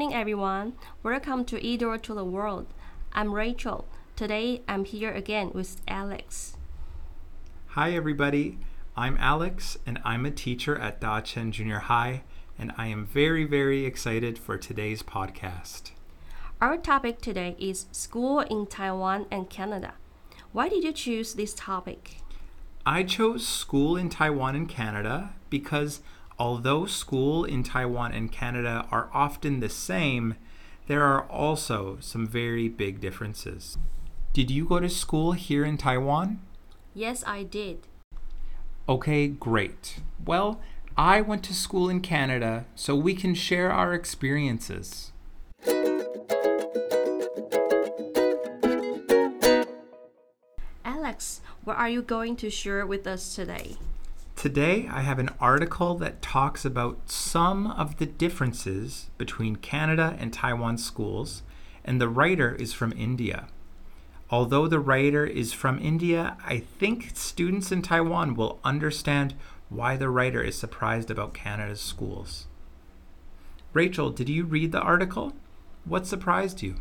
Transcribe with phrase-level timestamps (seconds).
[0.00, 0.72] morning, everyone.
[1.02, 2.72] Welcome to E-Door to the World.
[3.12, 3.86] I'm Rachel.
[4.16, 6.56] Today, I'm here again with Alex.
[7.76, 8.58] Hi, everybody.
[8.96, 12.22] I'm Alex, and I'm a teacher at Da Chen Junior High,
[12.58, 15.90] and I am very, very excited for today's podcast.
[16.62, 19.92] Our topic today is school in Taiwan and Canada.
[20.52, 22.22] Why did you choose this topic?
[22.86, 26.00] I chose school in Taiwan and Canada because
[26.40, 30.36] although school in Taiwan and Canada are often the same,
[30.88, 33.76] there are also some very big differences.
[34.32, 36.40] Did you go to school here in Taiwan?
[36.94, 37.86] Yes, I did.
[38.88, 40.00] Okay, great.
[40.24, 40.60] Well,
[40.96, 45.12] I went to school in Canada, so we can share our experiences.
[50.84, 53.76] Alex, what are you going to share with us today?
[54.40, 60.32] Today, I have an article that talks about some of the differences between Canada and
[60.32, 61.42] Taiwan schools,
[61.84, 63.48] and the writer is from India.
[64.30, 69.34] Although the writer is from India, I think students in Taiwan will understand
[69.68, 72.46] why the writer is surprised about Canada's schools.
[73.74, 75.34] Rachel, did you read the article?
[75.84, 76.76] What surprised you?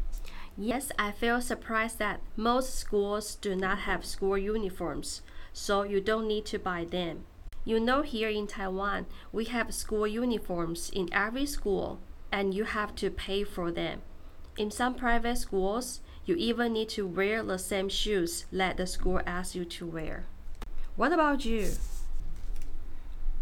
[0.58, 6.26] Yes, I feel surprised that most schools do not have school uniforms, so you don't
[6.26, 7.26] need to buy them.
[7.70, 12.00] You know, here in Taiwan, we have school uniforms in every school,
[12.32, 14.02] and you have to pay for them.
[14.58, 19.22] In some private schools, you even need to wear the same shoes that the school
[19.24, 20.26] asks you to wear.
[20.96, 21.74] What about you?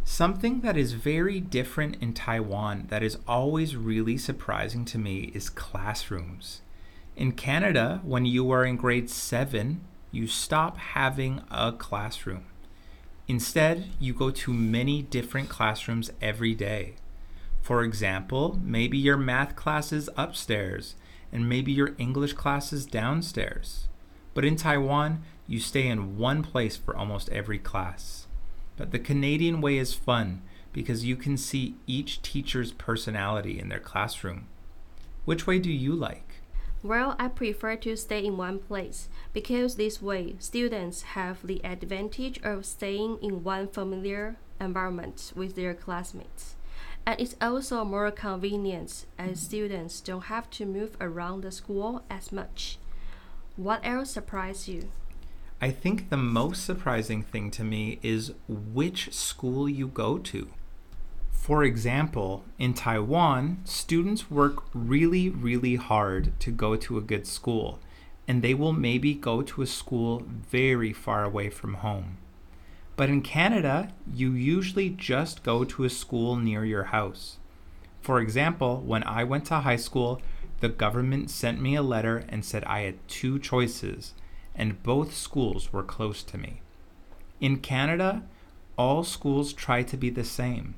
[0.04, 5.50] Something that is very different in Taiwan that is always really surprising to me is
[5.50, 6.60] classrooms.
[7.16, 9.80] In Canada, when you are in grade 7,
[10.12, 12.44] you stop having a classroom.
[13.28, 16.96] Instead, you go to many different classrooms every day.
[17.62, 20.96] For example, maybe your math class is upstairs
[21.32, 23.90] and maybe your English class is downstairs.
[24.34, 28.28] But in Taiwan, you stay in one place for almost every class.
[28.78, 33.80] But the Canadian way is fun because you can see each teacher's personality in their
[33.80, 34.48] classroom.
[35.26, 36.27] Which way do you like?
[36.84, 42.40] Well, I prefer to stay in one place because this way students have the advantage
[42.44, 46.56] of staying in one familiar environment with their classmates.
[47.06, 52.32] And it's also more convenient as students don't have to move around the school as
[52.32, 52.78] much.
[53.56, 54.90] What else surprised you?
[55.60, 60.50] I think the most surprising thing to me is which school you go to.
[61.48, 67.80] For example, in Taiwan, students work really, really hard to go to a good school,
[68.28, 72.18] and they will maybe go to a school very far away from home.
[72.98, 77.38] But in Canada, you usually just go to a school near your house.
[78.02, 80.22] For example, when I went to high school,
[80.60, 84.14] the government sent me a letter and said I had two choices,
[84.54, 86.60] and both schools were close to me.
[87.40, 88.24] In Canada,
[88.78, 90.76] all schools try to be the same,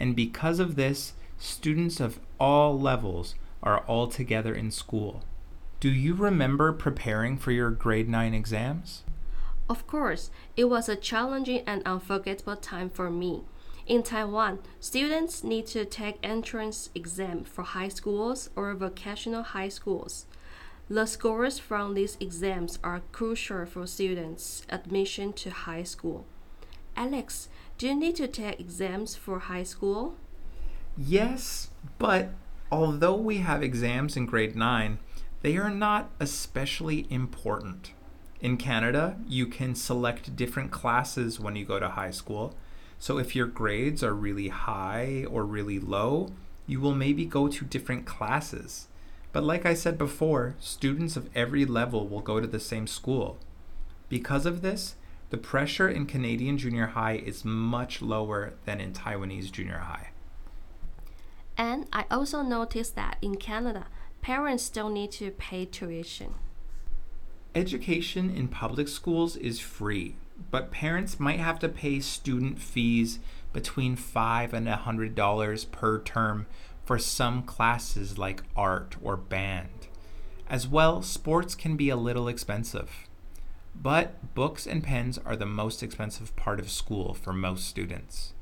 [0.00, 5.22] and because of this, students of all levels are all together in school.
[5.78, 9.04] Do you remember preparing for your grade 9 exams?
[9.68, 13.42] Of course, it was a challenging and unforgettable time for me.
[13.86, 20.26] In Taiwan, students need to take entrance exam for high schools or vocational high schools.
[20.88, 26.26] The scores from these exams are crucial for students' admission to high school.
[27.00, 30.16] Alex, do you need to take exams for high school?
[30.98, 32.28] Yes, but
[32.70, 34.98] although we have exams in grade 9,
[35.40, 37.92] they are not especially important.
[38.42, 42.54] In Canada, you can select different classes when you go to high school.
[42.98, 46.28] So if your grades are really high or really low,
[46.66, 48.88] you will maybe go to different classes.
[49.32, 53.38] But like I said before, students of every level will go to the same school.
[54.10, 54.96] Because of this,
[55.30, 60.10] the pressure in Canadian junior high is much lower than in Taiwanese junior high.
[61.56, 63.86] And I also noticed that in Canada,
[64.22, 66.34] parents don't need to pay tuition.
[67.54, 70.16] Education in public schools is free,
[70.50, 73.18] but parents might have to pay student fees
[73.52, 76.46] between five and a hundred dollars per term
[76.84, 79.88] for some classes like art or band.
[80.48, 83.08] As well, sports can be a little expensive.
[83.74, 88.34] But books and pens are the most expensive part of school for most students.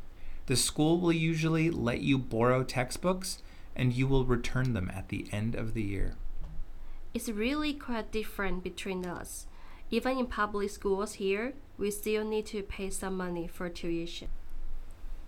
[0.47, 3.43] The school will usually let you borrow textbooks
[3.77, 6.17] and you will return them at the end of the year.
[7.15, 9.47] It's really quite different between us.
[9.91, 14.29] Even in public schools here, we still need to pay some money for tuition.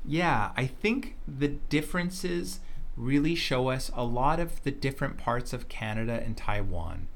[0.04, 2.60] Yeah, I think the differences
[2.96, 7.08] really show us a lot of the different parts of Canada and Taiwan.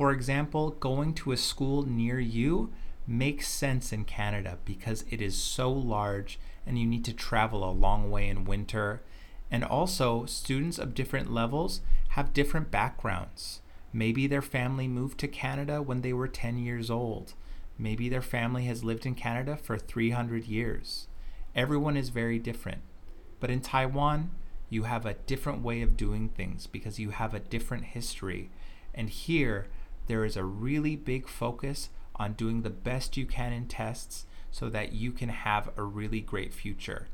[0.00, 2.72] For example, going to a school near you
[3.06, 7.70] makes sense in Canada because it is so large and you need to travel a
[7.70, 9.02] long way in winter.
[9.50, 11.82] And also, students of different levels
[12.12, 13.60] have different backgrounds.
[13.92, 17.34] Maybe their family moved to Canada when they were 10 years old.
[17.76, 21.08] Maybe their family has lived in Canada for 300 years.
[21.54, 22.80] Everyone is very different.
[23.38, 24.30] But in Taiwan,
[24.70, 28.48] you have a different way of doing things because you have a different history.
[28.94, 29.66] And here,
[30.10, 34.68] there is a really big focus on doing the best you can in tests so
[34.68, 37.06] that you can have a really great future.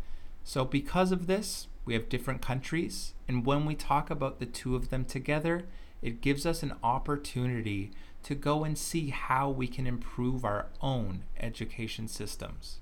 [0.45, 4.75] So, because of this, we have different countries, and when we talk about the two
[4.75, 5.67] of them together,
[6.01, 7.91] it gives us an opportunity
[8.23, 12.79] to go and see how we can improve our own education systems.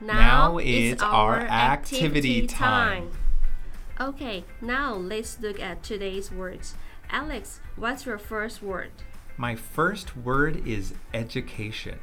[0.00, 3.10] Now is our activity time.
[4.00, 6.74] Okay, now let's look at today's words.
[7.10, 8.90] Alex, what's your first word?
[9.36, 11.98] My first word is education.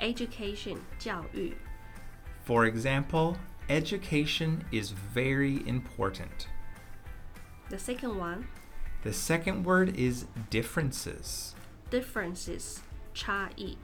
[0.00, 1.54] Education, 教育.
[2.44, 3.36] For example,
[3.68, 6.48] education is very important.
[7.70, 8.46] The second one,
[9.02, 11.54] The second word is differences.
[11.90, 12.80] differences,
[13.14, 13.76] 差异.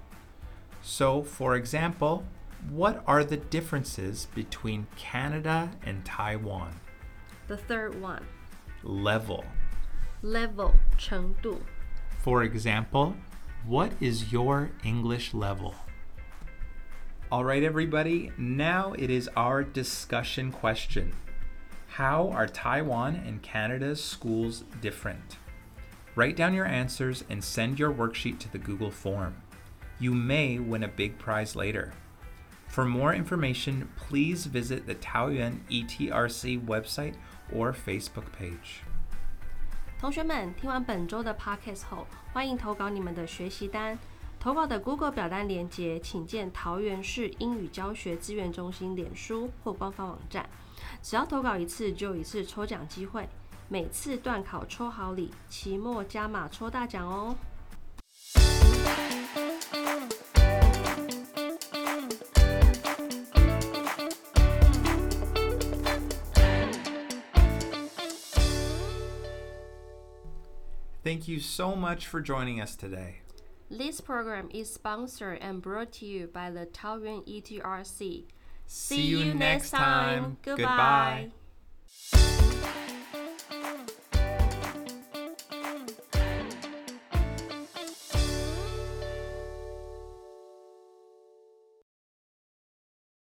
[0.82, 2.25] So, for example,
[2.69, 6.80] what are the differences between Canada and Taiwan?
[7.48, 8.25] The third one,
[8.83, 9.45] Level.
[10.21, 11.62] level, 程度.
[12.19, 13.15] For example,
[13.65, 15.75] what is your English level?
[17.31, 21.13] All right, everybody, now it is our discussion question.
[21.88, 25.38] How are Taiwan and Canada's schools different?
[26.15, 29.36] Write down your answers and send your worksheet to the Google form.
[30.00, 31.94] You may win a big prize later.
[32.69, 37.14] For more information, please visit the Taoyuan ETRC website
[37.52, 38.81] or Facebook page.
[40.00, 43.98] 同学们，听完本周的 podcast 后，欢迎投稿你们的学习单。
[44.40, 50.48] 投稿的 Google 表单连接，请见桃园市英语教学资源中心脸书或官方网站。
[51.02, 53.28] 只要投稿一次，就有一次抽奖机会。
[53.68, 57.36] 每次段考抽好礼，期末加码抽大奖哦！
[71.07, 73.21] Thank you so much for joining us today.
[73.71, 78.25] This program is sponsored and brought to you by the Taoyuan ETRC.
[78.65, 80.36] See you next time.
[80.42, 81.31] Goodbye.
[82.12, 82.47] Goodbye.